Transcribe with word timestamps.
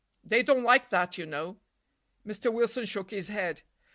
They 0.23 0.41
don't 0.41 0.63
like 0.63 0.89
that, 0.89 1.19
you 1.19 1.27
know." 1.27 1.59
Mr. 2.25 2.51
Wilson 2.51 2.85
shook 2.87 3.11
his 3.11 3.27
head. 3.27 3.61